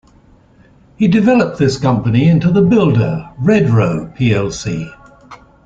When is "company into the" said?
1.77-2.63